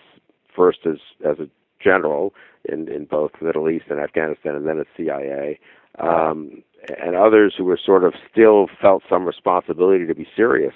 first 0.55 0.81
as 0.87 0.99
as 1.25 1.39
a 1.39 1.49
general 1.83 2.35
in 2.65 2.89
in 2.89 3.07
both 3.07 3.33
the 3.41 3.47
Middle 3.47 3.69
East 3.69 3.87
and 3.91 3.99
Afghanistan, 3.99 4.55
and 4.55 4.67
then 4.67 4.79
at 4.79 4.87
CIA, 4.97 5.59
um, 5.99 6.63
and 7.03 7.17
others 7.17 7.55
who 7.57 7.65
were 7.65 7.79
sort 7.83 8.05
of 8.05 8.15
still 8.31 8.69
felt 8.81 9.03
some 9.09 9.25
responsibility 9.25 10.07
to 10.07 10.15
be 10.15 10.29
serious 10.37 10.75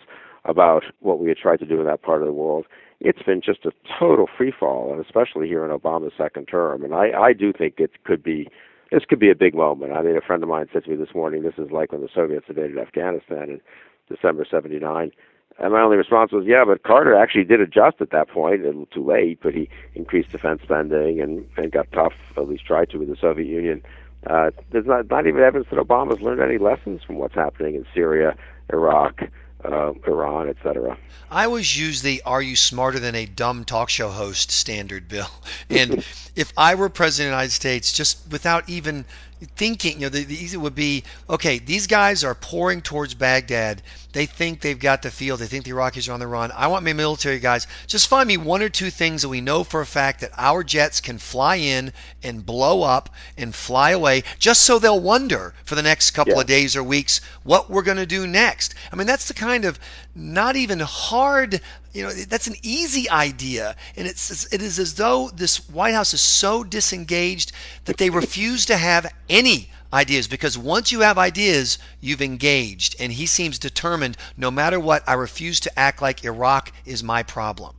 about 0.48 0.82
what 1.00 1.20
we 1.20 1.28
had 1.28 1.36
tried 1.36 1.60
to 1.60 1.66
do 1.66 1.78
in 1.78 1.86
that 1.86 2.02
part 2.02 2.20
of 2.20 2.26
the 2.26 2.32
world. 2.32 2.66
It's 3.00 3.22
been 3.22 3.40
just 3.40 3.64
a 3.64 3.70
total 3.98 4.26
free 4.36 4.52
fall, 4.58 4.92
and 4.92 5.04
especially 5.04 5.46
here 5.46 5.64
in 5.64 5.70
Obama's 5.70 6.14
second 6.18 6.46
term. 6.46 6.82
And 6.82 6.94
I, 6.94 7.10
I 7.12 7.32
do 7.32 7.52
think 7.52 7.74
it 7.78 7.92
could 8.04 8.22
be 8.22 8.48
this 8.90 9.04
could 9.06 9.20
be 9.20 9.30
a 9.30 9.34
big 9.34 9.54
moment. 9.54 9.92
I 9.92 10.02
mean, 10.02 10.16
a 10.16 10.20
friend 10.22 10.42
of 10.42 10.48
mine 10.48 10.66
said 10.72 10.84
to 10.84 10.90
me 10.90 10.96
this 10.96 11.14
morning, 11.14 11.42
this 11.42 11.58
is 11.58 11.70
like 11.70 11.92
when 11.92 12.00
the 12.00 12.08
Soviets 12.12 12.46
invaded 12.48 12.78
Afghanistan 12.78 13.50
in 13.50 13.60
December 14.08 14.46
'79 14.50 15.12
and 15.58 15.72
my 15.72 15.80
only 15.80 15.96
response 15.96 16.30
was, 16.30 16.44
yeah, 16.46 16.64
but 16.64 16.84
Carter 16.84 17.16
actually 17.16 17.44
did 17.44 17.60
adjust 17.60 18.00
at 18.00 18.10
that 18.10 18.28
point, 18.28 18.62
a 18.62 18.66
little 18.66 18.86
too 18.86 19.04
late, 19.04 19.40
but 19.42 19.54
he 19.54 19.68
increased 19.94 20.30
defense 20.30 20.60
spending 20.62 21.20
and, 21.20 21.44
and 21.56 21.72
got 21.72 21.90
tough, 21.92 22.12
at 22.36 22.48
least 22.48 22.64
tried 22.64 22.90
to, 22.90 22.98
with 22.98 23.08
the 23.08 23.16
Soviet 23.20 23.46
Union. 23.46 23.82
Uh, 24.28 24.50
there's 24.70 24.86
not, 24.86 25.10
not 25.10 25.26
even 25.26 25.40
evidence 25.40 25.66
that 25.70 25.78
Obama's 25.78 26.20
learned 26.20 26.40
any 26.40 26.58
lessons 26.58 27.02
from 27.04 27.16
what's 27.16 27.34
happening 27.34 27.74
in 27.74 27.84
Syria, 27.92 28.36
Iraq, 28.72 29.22
uh, 29.64 29.92
Iran, 30.06 30.48
etc. 30.48 30.96
I 31.30 31.44
always 31.44 31.78
use 31.78 32.02
the 32.02 32.22
"Are 32.24 32.42
you 32.42 32.56
smarter 32.56 32.98
than 32.98 33.14
a 33.14 33.26
dumb 33.26 33.64
talk 33.64 33.88
show 33.88 34.10
host?" 34.10 34.50
standard, 34.50 35.08
Bill. 35.08 35.30
And 35.70 36.04
if 36.36 36.52
I 36.56 36.74
were 36.74 36.88
president 36.88 37.28
of 37.28 37.32
the 37.32 37.36
United 37.36 37.52
States, 37.52 37.92
just 37.92 38.30
without 38.30 38.68
even 38.68 39.04
thinking, 39.56 39.94
you 39.94 40.06
know, 40.06 40.08
the, 40.08 40.24
the 40.24 40.34
easy 40.34 40.56
would 40.56 40.74
be, 40.74 41.04
okay, 41.30 41.58
these 41.58 41.86
guys 41.86 42.24
are 42.24 42.34
pouring 42.34 42.82
towards 42.82 43.14
Baghdad. 43.14 43.82
They 44.12 44.26
think 44.26 44.60
they've 44.60 44.78
got 44.78 45.02
the 45.02 45.10
field. 45.10 45.40
They 45.40 45.46
think 45.46 45.64
the 45.64 45.70
Iraqis 45.70 46.08
are 46.08 46.12
on 46.12 46.20
the 46.20 46.26
run. 46.26 46.50
I 46.52 46.66
want 46.66 46.84
my 46.84 46.92
military 46.92 47.38
guys, 47.38 47.66
just 47.86 48.08
find 48.08 48.26
me 48.26 48.36
one 48.36 48.62
or 48.62 48.68
two 48.68 48.90
things 48.90 49.22
that 49.22 49.28
we 49.28 49.40
know 49.40 49.64
for 49.64 49.80
a 49.80 49.86
fact 49.86 50.20
that 50.20 50.32
our 50.36 50.64
jets 50.64 51.00
can 51.00 51.18
fly 51.18 51.56
in 51.56 51.92
and 52.22 52.44
blow 52.44 52.82
up 52.82 53.10
and 53.36 53.54
fly 53.54 53.90
away, 53.90 54.24
just 54.38 54.62
so 54.62 54.78
they'll 54.78 55.00
wonder 55.00 55.54
for 55.64 55.74
the 55.74 55.82
next 55.82 56.10
couple 56.12 56.34
yeah. 56.34 56.40
of 56.40 56.46
days 56.46 56.74
or 56.74 56.82
weeks 56.82 57.20
what 57.44 57.70
we're 57.70 57.82
going 57.82 57.96
to 57.96 58.06
do 58.06 58.26
next. 58.26 58.74
I 58.92 58.96
mean, 58.96 59.06
that's 59.06 59.28
the 59.28 59.34
kind 59.34 59.64
of 59.64 59.78
not 60.14 60.56
even 60.56 60.80
hard 60.80 61.60
you 61.92 62.02
know 62.02 62.10
that's 62.10 62.46
an 62.46 62.54
easy 62.62 63.08
idea 63.10 63.74
and 63.96 64.06
it's 64.06 64.52
it 64.52 64.62
is 64.62 64.78
as 64.78 64.94
though 64.94 65.30
this 65.34 65.68
white 65.70 65.94
house 65.94 66.12
is 66.14 66.20
so 66.20 66.62
disengaged 66.62 67.52
that 67.86 67.96
they 67.96 68.10
refuse 68.10 68.66
to 68.66 68.76
have 68.76 69.06
any 69.28 69.70
ideas 69.92 70.28
because 70.28 70.58
once 70.58 70.92
you 70.92 71.00
have 71.00 71.16
ideas 71.16 71.78
you've 72.00 72.22
engaged 72.22 72.94
and 73.00 73.12
he 73.12 73.26
seems 73.26 73.58
determined 73.58 74.16
no 74.36 74.50
matter 74.50 74.78
what 74.78 75.02
i 75.08 75.14
refuse 75.14 75.60
to 75.60 75.78
act 75.78 76.02
like 76.02 76.24
iraq 76.24 76.72
is 76.84 77.02
my 77.02 77.22
problem 77.22 77.74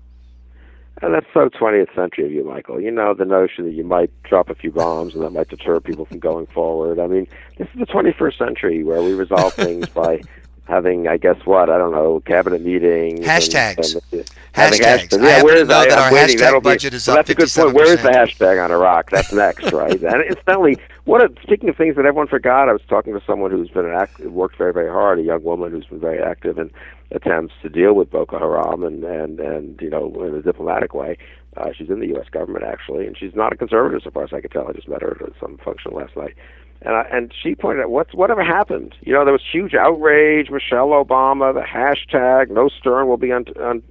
and 1.02 1.14
that's 1.14 1.28
so 1.34 1.48
20th 1.48 1.96
century 1.96 2.26
of 2.26 2.32
you, 2.32 2.44
Michael. 2.44 2.82
You 2.82 2.92
know, 2.92 3.14
the 3.14 3.24
notion 3.24 3.64
that 3.66 3.72
you 3.72 3.86
might 3.86 4.12
drop 4.24 4.50
a 4.50 4.56
few 4.56 4.70
bombs 4.70 5.14
and 5.14 5.24
that 5.24 5.30
might 5.30 5.48
deter 5.48 5.80
people 5.80 6.04
from 6.04 6.20
going 6.20 6.46
forward. 6.48 7.00
I 7.00 7.08
mean, 7.08 7.26
this 7.58 7.70
is 7.74 7.80
the 7.80 7.86
21st 7.86 8.38
century 8.38 8.84
where 8.84 9.02
we 9.02 9.14
resolve 9.14 9.54
things 9.54 9.88
by 9.88 10.22
having, 10.70 11.08
I 11.08 11.18
guess, 11.18 11.38
what 11.46 11.70
I 11.70 11.78
don't 11.78 11.92
know, 11.92 12.22
cabinet 12.26 12.62
meetings, 12.62 13.22
hashtags, 13.22 13.96
and, 13.96 14.22
and, 14.22 14.30
hashtags. 14.54 15.08
hashtags. 15.10 15.24
Yeah, 15.24 15.44
where 15.44 15.58
is 15.58 15.68
that? 15.68 15.92
Our 15.92 16.14
waiting. 16.14 16.38
hashtag 16.38 16.40
That'll 16.40 16.62
budget 16.62 16.92
be, 16.92 16.98
is 16.98 17.10
up. 17.10 17.18
That's 17.18 17.30
a 17.32 17.36
good 17.36 17.50
point. 17.50 17.74
Where 17.74 17.94
is 17.94 18.02
the 18.02 18.10
hashtag 18.10 18.64
on 18.64 18.72
Iraq? 18.72 19.10
That's 19.10 19.34
next, 19.34 19.72
right? 19.74 19.92
and 19.92 20.24
incidentally, 20.24 20.78
what 21.06 21.24
a, 21.24 21.34
speaking 21.42 21.70
of 21.70 21.76
things 21.76 21.96
that 21.96 22.06
everyone 22.06 22.28
forgot, 22.28 22.70
I 22.70 22.74
was 22.74 22.82
talking 22.88 23.14
to 23.14 23.22
someone 23.26 23.52
who's 23.52 23.70
been 23.70 23.86
an 23.86 23.96
act, 23.96 24.20
worked 24.20 24.58
very, 24.58 24.72
very 24.72 24.90
hard, 24.90 25.20
a 25.20 25.24
young 25.24 25.44
woman 25.44 25.72
who's 25.72 25.86
been 25.88 26.00
very 26.00 26.22
active 26.22 26.58
in 26.58 26.72
attempts 27.12 27.56
to 27.64 27.70
deal 27.70 27.94
with 27.94 28.12
Boko 28.12 28.38
Haram 28.38 28.84
and 28.84 29.04
and 29.04 29.40
and 29.40 29.82
you 29.82 29.90
know 29.90 30.14
in 30.24 30.36
a 30.36 30.42
diplomatic 30.42 30.94
way. 30.94 31.18
Uh, 31.58 31.70
she's 31.76 31.90
in 31.90 32.00
the 32.00 32.08
U.S. 32.10 32.30
government 32.30 32.64
actually, 32.64 33.08
and 33.08 33.18
she's 33.18 33.34
not 33.34 33.52
a 33.52 33.58
conservative, 33.58 34.02
so 34.04 34.12
far 34.12 34.24
as 34.24 34.32
I 34.32 34.40
can 34.40 34.52
tell. 34.52 34.68
I 34.68 34.74
just 34.74 34.88
met 34.88 35.02
her 35.02 35.18
at 35.26 35.34
some 35.40 35.58
function 35.58 35.94
last 35.94 36.16
night. 36.16 36.36
And, 36.82 36.96
I, 36.96 37.06
and 37.12 37.34
she 37.44 37.56
pointed 37.56 37.84
out, 37.84 37.92
what's 37.92 38.14
whatever 38.14 38.44
happened? 38.44 38.96
You 39.02 39.14
know, 39.14 39.26
there 39.26 39.34
was 39.34 39.44
huge 39.52 39.74
outrage. 39.74 40.50
Michelle 40.50 40.90
Obama, 40.90 41.54
the 41.54 41.62
hashtag, 41.62 42.50
no 42.50 42.70
Stern 42.70 43.08
will 43.08 43.18
be 43.18 43.32
un, 43.32 43.46
un, 43.62 43.84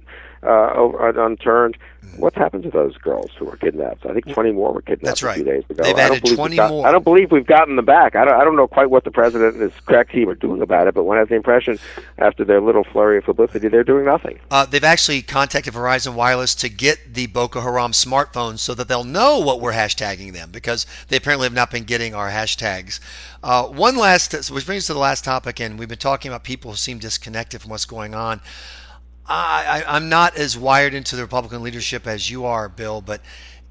uh, 0.43 1.11
unturned. 1.17 1.77
What's 2.17 2.35
happened 2.37 2.63
to 2.63 2.69
those 2.71 2.97
girls 2.97 3.29
who 3.37 3.45
were 3.45 3.57
kidnapped? 3.57 4.05
I 4.05 4.13
think 4.13 4.27
20 4.27 4.51
more 4.51 4.73
were 4.73 4.81
kidnapped 4.81 5.03
That's 5.03 5.23
right. 5.23 5.33
a 5.39 5.43
few 5.43 5.43
days 5.43 5.63
ago. 5.69 5.83
They've 5.83 5.95
I 5.95 6.07
don't 6.07 6.11
added 6.11 6.21
believe 6.23 6.37
20 6.37 6.51
we've 6.53 6.57
got- 6.57 6.69
more. 6.71 6.87
I 6.87 6.91
don't 6.91 7.03
believe 7.03 7.31
we've 7.31 7.45
gotten 7.45 7.75
them 7.75 7.85
back. 7.85 8.15
I 8.15 8.25
don't, 8.25 8.33
I 8.39 8.43
don't 8.43 8.55
know 8.55 8.67
quite 8.67 8.89
what 8.89 9.03
the 9.03 9.11
president 9.11 9.53
and 9.55 9.61
his 9.61 9.73
crack 9.85 10.09
team 10.09 10.27
are 10.29 10.35
doing 10.35 10.61
about 10.61 10.87
it, 10.87 10.93
but 10.95 11.03
one 11.03 11.17
has 11.17 11.27
the 11.29 11.35
impression 11.35 11.77
after 12.17 12.43
their 12.43 12.61
little 12.61 12.83
flurry 12.83 13.17
of 13.19 13.25
publicity, 13.25 13.67
they're 13.67 13.83
doing 13.83 14.05
nothing. 14.05 14.39
Uh, 14.49 14.65
they've 14.65 14.83
actually 14.83 15.21
contacted 15.21 15.73
Verizon 15.73 16.13
Wireless 16.15 16.55
to 16.55 16.69
get 16.69 17.13
the 17.13 17.27
Boko 17.27 17.61
Haram 17.61 17.91
smartphones 17.91 18.59
so 18.59 18.73
that 18.73 18.87
they'll 18.87 19.03
know 19.03 19.39
what 19.39 19.59
we're 19.61 19.73
hashtagging 19.73 20.33
them 20.33 20.49
because 20.51 20.85
they 21.09 21.17
apparently 21.17 21.45
have 21.45 21.53
not 21.53 21.69
been 21.69 21.83
getting 21.83 22.15
our 22.15 22.29
hashtags. 22.31 22.99
Uh, 23.43 23.65
one 23.67 23.95
last, 23.97 24.33
which 24.51 24.65
brings 24.65 24.83
us 24.83 24.87
to 24.87 24.93
the 24.93 24.99
last 24.99 25.23
topic, 25.23 25.59
and 25.59 25.77
we've 25.77 25.89
been 25.89 25.97
talking 25.97 26.31
about 26.31 26.43
people 26.43 26.71
who 26.71 26.77
seem 26.77 26.97
disconnected 26.97 27.61
from 27.61 27.71
what's 27.71 27.85
going 27.85 28.15
on. 28.15 28.41
I, 29.29 29.83
I, 29.85 29.95
I'm 29.95 30.09
not 30.09 30.35
as 30.35 30.57
wired 30.57 30.95
into 30.95 31.15
the 31.15 31.21
Republican 31.21 31.61
leadership 31.61 32.07
as 32.07 32.31
you 32.31 32.45
are, 32.45 32.67
Bill, 32.67 32.99
but 32.99 33.21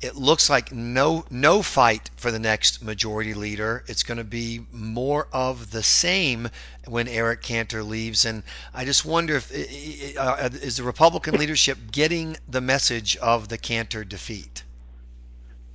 it 0.00 0.14
looks 0.14 0.48
like 0.48 0.70
no 0.72 1.24
no 1.28 1.60
fight 1.60 2.10
for 2.16 2.30
the 2.30 2.38
next 2.38 2.80
majority 2.80 3.34
leader. 3.34 3.82
It's 3.88 4.04
going 4.04 4.18
to 4.18 4.24
be 4.24 4.66
more 4.70 5.26
of 5.32 5.72
the 5.72 5.82
same 5.82 6.48
when 6.86 7.08
Eric 7.08 7.42
Cantor 7.42 7.82
leaves, 7.82 8.24
and 8.24 8.44
I 8.72 8.84
just 8.84 9.04
wonder 9.04 9.36
if 9.36 9.50
uh, 10.16 10.48
is 10.52 10.76
the 10.76 10.84
Republican 10.84 11.34
leadership 11.34 11.90
getting 11.90 12.36
the 12.48 12.60
message 12.60 13.16
of 13.16 13.48
the 13.48 13.58
Cantor 13.58 14.04
defeat. 14.04 14.62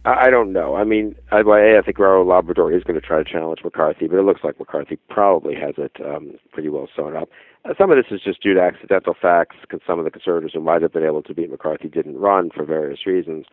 I 0.05 0.29
don't 0.29 0.51
know. 0.51 0.75
I 0.75 0.83
mean, 0.83 1.15
I, 1.31 1.39
I 1.39 1.81
think 1.81 1.97
Raul 1.97 2.27
Labrador 2.27 2.73
is 2.73 2.83
going 2.83 2.99
to 2.99 3.05
try 3.05 3.23
to 3.23 3.29
challenge 3.29 3.59
McCarthy, 3.63 4.07
but 4.07 4.17
it 4.17 4.23
looks 4.23 4.43
like 4.43 4.59
McCarthy 4.59 4.97
probably 5.09 5.55
has 5.55 5.75
it 5.77 5.95
um, 6.03 6.33
pretty 6.51 6.67
well 6.67 6.89
sewn 6.93 7.15
up. 7.15 7.29
Uh, 7.63 7.73
some 7.77 7.89
of 7.89 7.95
this 7.95 8.11
is 8.11 8.21
just 8.21 8.43
due 8.43 8.53
to 8.53 8.61
accidental 8.61 9.15
facts, 9.19 9.55
because 9.61 9.79
some 9.87 9.99
of 9.99 10.05
the 10.05 10.11
conservatives 10.11 10.53
who 10.53 10.59
might 10.59 10.81
have 10.81 10.91
been 10.91 11.05
able 11.05 11.23
to 11.23 11.33
beat 11.33 11.49
McCarthy 11.49 11.87
didn't 11.87 12.17
run 12.17 12.49
for 12.53 12.65
various 12.65 13.05
reasons. 13.05 13.45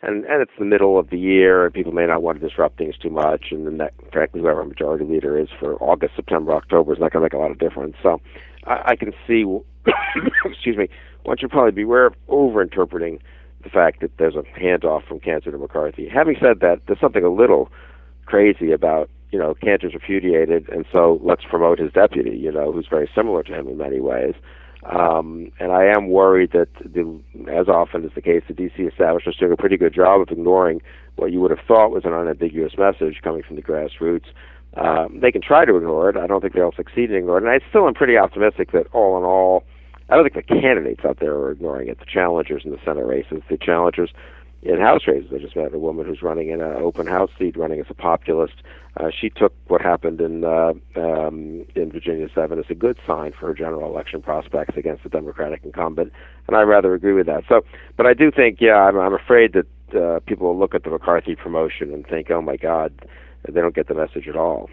And 0.00 0.24
and 0.26 0.40
it's 0.40 0.52
the 0.56 0.64
middle 0.64 0.96
of 0.96 1.10
the 1.10 1.18
year, 1.18 1.64
and 1.64 1.74
people 1.74 1.90
may 1.90 2.06
not 2.06 2.22
want 2.22 2.40
to 2.40 2.48
disrupt 2.48 2.78
things 2.78 2.96
too 2.96 3.10
much. 3.10 3.46
And 3.50 3.66
then, 3.66 3.78
that, 3.78 3.92
frankly, 4.12 4.40
whoever 4.40 4.64
majority 4.64 5.04
leader 5.04 5.36
is 5.36 5.48
for 5.58 5.74
August, 5.82 6.14
September, 6.14 6.54
October 6.54 6.92
is 6.92 7.00
not 7.00 7.12
going 7.12 7.22
to 7.22 7.24
make 7.24 7.32
a 7.32 7.38
lot 7.38 7.50
of 7.50 7.58
difference. 7.58 7.96
So 8.00 8.20
I, 8.68 8.92
I 8.92 8.96
can 8.96 9.12
see, 9.26 9.44
excuse 10.44 10.76
me, 10.76 10.88
one 11.24 11.36
should 11.38 11.50
probably 11.50 11.72
beware 11.72 12.06
of 12.06 12.14
over-interpreting 12.28 13.18
the 13.62 13.70
fact 13.70 14.00
that 14.00 14.10
there's 14.18 14.36
a 14.36 14.42
handoff 14.58 15.06
from 15.06 15.20
Cantor 15.20 15.50
to 15.50 15.58
McCarthy. 15.58 16.08
Having 16.08 16.36
said 16.40 16.60
that, 16.60 16.80
there's 16.86 17.00
something 17.00 17.24
a 17.24 17.32
little 17.32 17.70
crazy 18.26 18.72
about 18.72 19.10
you 19.30 19.38
know 19.38 19.54
Cantor's 19.54 19.94
repudiated, 19.94 20.68
and 20.68 20.84
so 20.92 21.20
let's 21.22 21.44
promote 21.44 21.78
his 21.78 21.92
deputy, 21.92 22.36
you 22.36 22.52
know, 22.52 22.72
who's 22.72 22.86
very 22.88 23.10
similar 23.14 23.42
to 23.42 23.54
him 23.54 23.68
in 23.68 23.76
many 23.76 24.00
ways. 24.00 24.34
Um, 24.84 25.50
and 25.58 25.72
I 25.72 25.84
am 25.84 26.08
worried 26.08 26.52
that, 26.52 26.68
the, 26.78 27.20
as 27.50 27.68
often 27.68 28.04
is 28.04 28.12
the 28.14 28.22
case, 28.22 28.42
the 28.46 28.54
DC 28.54 28.88
establishment 28.88 29.34
is 29.34 29.38
doing 29.38 29.52
a 29.52 29.56
pretty 29.56 29.76
good 29.76 29.92
job 29.92 30.20
of 30.20 30.28
ignoring 30.30 30.80
what 31.16 31.32
you 31.32 31.40
would 31.40 31.50
have 31.50 31.66
thought 31.66 31.90
was 31.90 32.04
an 32.04 32.12
unambiguous 32.12 32.74
message 32.78 33.20
coming 33.22 33.42
from 33.42 33.56
the 33.56 33.62
grassroots. 33.62 34.26
Um, 34.76 35.18
they 35.20 35.32
can 35.32 35.42
try 35.42 35.64
to 35.64 35.76
ignore 35.76 36.10
it. 36.10 36.16
I 36.16 36.26
don't 36.26 36.40
think 36.40 36.54
they'll 36.54 36.72
succeed 36.72 37.10
in 37.10 37.16
ignoring 37.16 37.44
it. 37.44 37.48
And 37.48 37.62
I 37.62 37.68
still 37.68 37.88
am 37.88 37.94
pretty 37.94 38.16
optimistic 38.16 38.70
that 38.72 38.86
all 38.92 39.18
in 39.18 39.24
all, 39.24 39.64
I 40.08 40.14
don't 40.14 40.30
think 40.30 40.46
the 40.46 40.60
candidates 40.60 41.04
out 41.04 41.18
there 41.20 41.34
are 41.34 41.50
ignoring 41.50 41.88
it. 41.88 41.98
The 41.98 42.06
challengers 42.06 42.62
in 42.64 42.70
the 42.70 42.78
Senate 42.84 43.06
races, 43.06 43.42
the 43.50 43.58
challengers 43.58 44.10
in 44.62 44.80
House 44.80 45.02
races. 45.06 45.30
I 45.34 45.38
just 45.38 45.54
met 45.54 45.72
a 45.72 45.78
woman 45.78 46.06
who's 46.06 46.22
running 46.22 46.50
in 46.50 46.60
an 46.60 46.76
open 46.76 47.06
House 47.06 47.30
seat, 47.38 47.56
running 47.56 47.80
as 47.80 47.86
a 47.88 47.94
populist. 47.94 48.54
Uh, 48.96 49.10
she 49.10 49.30
took 49.30 49.52
what 49.68 49.80
happened 49.80 50.20
in 50.20 50.44
uh, 50.44 50.72
um, 50.96 51.64
in 51.76 51.92
Virginia 51.92 52.28
Seven 52.34 52.58
as 52.58 52.64
a 52.68 52.74
good 52.74 52.98
sign 53.06 53.32
for 53.32 53.46
her 53.46 53.54
general 53.54 53.88
election 53.88 54.20
prospects 54.20 54.76
against 54.76 55.04
the 55.04 55.08
Democratic 55.08 55.60
incumbent, 55.64 56.12
and 56.48 56.56
I 56.56 56.62
rather 56.62 56.94
agree 56.94 57.12
with 57.12 57.26
that. 57.26 57.44
So, 57.48 57.60
but 57.96 58.06
I 58.06 58.14
do 58.14 58.30
think, 58.32 58.58
yeah, 58.60 58.76
I'm, 58.76 58.98
I'm 58.98 59.14
afraid 59.14 59.52
that 59.52 59.66
uh, 59.96 60.20
people 60.20 60.48
will 60.48 60.58
look 60.58 60.74
at 60.74 60.82
the 60.82 60.90
McCarthy 60.90 61.36
promotion 61.36 61.92
and 61.94 62.04
think, 62.06 62.30
oh 62.30 62.42
my 62.42 62.56
God, 62.56 62.92
they 63.48 63.60
don't 63.60 63.74
get 63.74 63.86
the 63.86 63.94
message 63.94 64.26
at 64.26 64.36
all. 64.36 64.68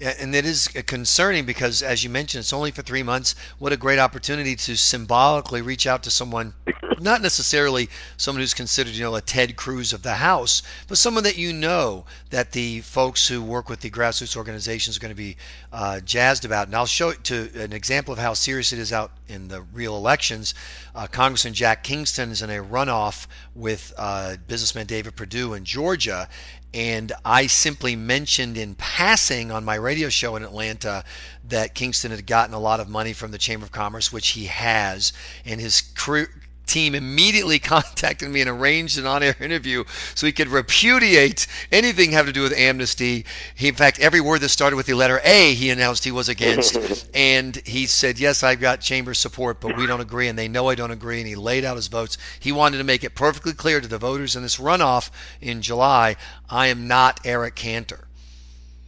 And 0.00 0.34
it 0.34 0.44
is 0.44 0.68
concerning 0.68 1.46
because, 1.46 1.82
as 1.82 2.04
you 2.04 2.10
mentioned, 2.10 2.40
it's 2.40 2.52
only 2.52 2.70
for 2.70 2.82
three 2.82 3.02
months. 3.02 3.34
What 3.58 3.72
a 3.72 3.76
great 3.76 3.98
opportunity 3.98 4.54
to 4.56 4.76
symbolically 4.76 5.62
reach 5.62 5.86
out 5.86 6.02
to 6.02 6.10
someone, 6.10 6.54
not 7.00 7.22
necessarily 7.22 7.88
someone 8.16 8.40
who's 8.40 8.52
considered, 8.54 8.94
you 8.94 9.04
know, 9.04 9.14
a 9.14 9.20
Ted 9.20 9.56
Cruz 9.56 9.92
of 9.92 10.02
the 10.02 10.14
House, 10.14 10.62
but 10.86 10.98
someone 10.98 11.24
that 11.24 11.38
you 11.38 11.52
know 11.52 12.04
that 12.30 12.52
the 12.52 12.80
folks 12.80 13.28
who 13.28 13.42
work 13.42 13.68
with 13.68 13.80
the 13.80 13.90
grassroots 13.90 14.36
organizations 14.36 14.96
are 14.96 15.00
going 15.00 15.10
to 15.10 15.16
be 15.16 15.36
uh, 15.72 16.00
jazzed 16.00 16.44
about. 16.44 16.66
And 16.66 16.76
I'll 16.76 16.86
show 16.86 17.08
it 17.08 17.24
to 17.24 17.50
an 17.54 17.72
example 17.72 18.12
of 18.12 18.18
how 18.18 18.34
serious 18.34 18.72
it 18.72 18.78
is 18.78 18.92
out 18.92 19.12
in 19.28 19.48
the 19.48 19.62
real 19.62 19.96
elections. 19.96 20.54
Uh, 20.94 21.06
Congressman 21.06 21.54
Jack 21.54 21.82
Kingston 21.82 22.30
is 22.30 22.42
in 22.42 22.50
a 22.50 22.62
runoff 22.62 23.26
with 23.54 23.92
uh, 23.96 24.36
businessman 24.46 24.86
David 24.86 25.16
Perdue 25.16 25.54
in 25.54 25.64
Georgia, 25.64 26.28
and 26.76 27.10
I 27.24 27.46
simply 27.46 27.96
mentioned 27.96 28.58
in 28.58 28.74
passing 28.74 29.50
on 29.50 29.64
my 29.64 29.76
radio 29.76 30.10
show 30.10 30.36
in 30.36 30.42
Atlanta 30.42 31.04
that 31.48 31.74
Kingston 31.74 32.10
had 32.10 32.26
gotten 32.26 32.54
a 32.54 32.60
lot 32.60 32.80
of 32.80 32.88
money 32.88 33.14
from 33.14 33.30
the 33.30 33.38
Chamber 33.38 33.64
of 33.64 33.72
Commerce, 33.72 34.12
which 34.12 34.28
he 34.28 34.44
has, 34.44 35.14
and 35.46 35.58
his 35.58 35.80
crew, 35.80 36.26
team 36.66 36.94
immediately 36.94 37.58
contacted 37.60 38.30
me 38.30 38.40
and 38.40 38.50
arranged 38.50 38.98
an 38.98 39.06
on-air 39.06 39.36
interview 39.40 39.84
so 40.14 40.26
he 40.26 40.32
could 40.32 40.48
repudiate 40.48 41.46
anything 41.72 42.12
having 42.12 42.32
to 42.32 42.32
do 42.32 42.42
with 42.42 42.52
amnesty. 42.56 43.24
He, 43.54 43.68
in 43.68 43.74
fact, 43.74 43.98
every 44.00 44.20
word 44.20 44.40
that 44.40 44.48
started 44.50 44.76
with 44.76 44.86
the 44.86 44.94
letter 44.94 45.20
A, 45.24 45.54
he 45.54 45.70
announced 45.70 46.04
he 46.04 46.12
was 46.12 46.28
against, 46.28 47.08
and 47.14 47.56
he 47.64 47.86
said, 47.86 48.18
"Yes, 48.18 48.42
I've 48.42 48.60
got 48.60 48.80
chamber 48.80 49.14
support, 49.14 49.60
but 49.60 49.76
we 49.76 49.86
don't 49.86 50.00
agree, 50.00 50.28
and 50.28 50.38
they 50.38 50.48
know 50.48 50.68
I 50.68 50.74
don't 50.74 50.90
agree." 50.90 51.18
And 51.18 51.28
he 51.28 51.36
laid 51.36 51.64
out 51.64 51.76
his 51.76 51.88
votes. 51.88 52.18
He 52.40 52.52
wanted 52.52 52.78
to 52.78 52.84
make 52.84 53.04
it 53.04 53.14
perfectly 53.14 53.52
clear 53.52 53.80
to 53.80 53.88
the 53.88 53.98
voters 53.98 54.36
in 54.36 54.42
this 54.42 54.56
runoff 54.56 55.10
in 55.40 55.62
July, 55.62 56.16
I 56.48 56.68
am 56.68 56.88
not 56.88 57.20
Eric 57.24 57.54
Cantor. 57.54 58.06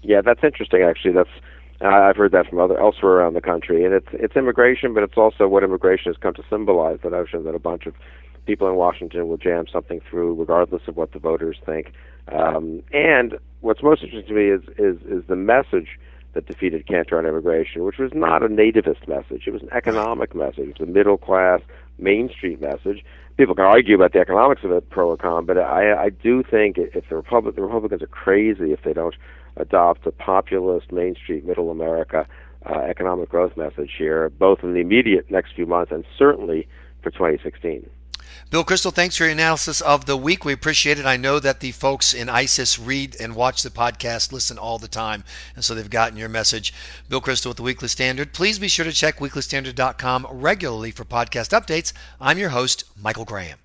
Yeah, 0.02 0.20
that's 0.20 0.42
interesting. 0.42 0.82
Actually, 0.82 1.12
that's 1.12 1.30
I've 1.80 2.16
heard 2.16 2.32
that 2.32 2.49
from 2.49 2.58
other 2.58 2.78
elsewhere 2.78 3.12
around 3.12 3.35
the 3.35 3.40
country, 3.40 3.85
and 3.85 3.94
it's 3.94 4.08
it's 4.12 4.37
immigration, 4.37 4.94
but 4.94 5.02
it's 5.02 5.16
also 5.16 5.47
what 5.47 5.62
immigration 5.62 6.12
has 6.12 6.16
come 6.16 6.35
to 6.35 6.42
symbolize: 6.50 6.99
the 7.02 7.11
notion 7.11 7.44
that 7.44 7.54
a 7.54 7.61
bunch 7.61 7.87
of 7.87 7.94
people 8.47 8.68
in 8.68 8.75
Washington 8.75 9.28
will 9.28 9.37
jam 9.37 9.66
something 9.70 10.00
through, 10.11 10.35
regardless 10.35 10.82
of 10.88 10.97
what 10.97 11.12
the 11.12 11.18
voters 11.18 11.58
think. 11.64 11.92
Um, 12.32 12.82
and 12.92 13.38
what's 13.61 13.82
most 13.82 14.02
interesting 14.02 14.35
to 14.35 14.40
me 14.40 14.50
is 14.50 14.62
is 14.76 15.00
is 15.06 15.26
the 15.28 15.37
message 15.37 15.99
that 16.35 16.47
defeated 16.47 16.87
Cantor 16.87 17.18
on 17.18 17.26
immigration, 17.26 17.85
which 17.85 17.99
was 17.99 18.11
not 18.12 18.42
a 18.42 18.49
nativist 18.49 19.06
message; 19.06 19.44
it 19.47 19.52
was 19.52 19.62
an 19.62 19.70
economic 19.73 20.35
message, 20.35 20.58
it 20.58 20.80
was 20.80 20.88
a 20.88 20.92
middle 20.92 21.16
class, 21.16 21.61
Main 21.99 22.28
Street 22.28 22.61
message. 22.61 23.04
People 23.38 23.54
can 23.54 23.64
argue 23.64 23.95
about 23.95 24.12
the 24.12 24.18
economics 24.18 24.64
of 24.64 24.73
it, 24.73 24.90
pro 24.90 25.11
or 25.11 25.16
con, 25.16 25.47
but 25.47 25.57
I 25.59 26.07
I 26.07 26.09
do 26.11 26.42
think 26.42 26.76
if 26.76 27.09
the 27.09 27.14
Republic 27.14 27.54
the 27.54 27.62
Republicans 27.62 28.02
are 28.02 28.09
crazy 28.09 28.73
if 28.73 28.83
they 28.83 28.92
don't 28.92 29.14
adopt 29.57 30.07
a 30.07 30.11
populist 30.11 30.90
Main 30.90 31.14
Street, 31.14 31.47
Middle 31.47 31.71
America 31.71 32.26
uh, 32.66 32.80
economic 32.80 33.28
growth 33.28 33.57
message 33.57 33.92
here, 33.97 34.28
both 34.28 34.59
in 34.64 34.75
the 34.75 34.80
immediate 34.80 35.30
next 35.30 35.54
few 35.54 35.66
months 35.66 35.92
and 35.92 36.04
certainly 36.18 36.66
for 37.02 37.11
2016. 37.11 37.88
Bill 38.50 38.64
Kristol, 38.64 38.92
thanks 38.92 39.16
for 39.16 39.25
your 39.25 39.33
analysis 39.33 39.80
of 39.80 40.07
the 40.07 40.16
week. 40.16 40.45
We 40.45 40.52
appreciate 40.52 40.99
it. 40.99 41.07
I 41.07 41.16
know 41.16 41.38
that 41.38 41.61
the 41.61 41.73
folks 41.73 42.14
in 42.14 42.28
ISIS 42.28 42.78
read 42.78 43.16
and 43.21 43.35
watch 43.35 43.62
the 43.62 43.71
podcast, 43.71 44.33
listen 44.33 44.59
all 44.59 44.78
the 44.78 44.88
time, 44.88 45.25
and 45.54 45.64
so 45.64 45.75
they've 45.75 45.90
gotten 45.90 46.16
your 46.16 46.28
message. 46.28 46.73
Bill 47.09 47.21
Kristol 47.21 47.49
with 47.49 47.59
the 47.59 47.62
Weekly 47.62 47.88
Standard. 47.88 48.33
Please 48.33 48.59
be 48.59 48.68
sure 48.68 48.85
to 48.85 48.92
check 48.92 49.18
weeklystandard.com 49.18 50.26
regularly 50.30 50.90
for 50.90 51.04
podcast 51.04 51.50
updates. 51.50 51.92
I'm 52.21 52.38
your 52.38 52.50
host, 52.50 52.85
Michael 52.97 53.25
Graham. 53.25 53.59